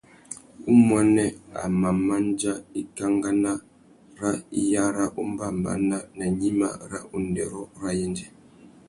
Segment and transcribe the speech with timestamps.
[0.73, 1.25] Umuênê
[1.61, 3.51] a mà mándjá ikankana
[4.19, 4.31] râ
[4.61, 8.27] iyara umbámbànà nà gnïmá râ undêrô râ yêndzê.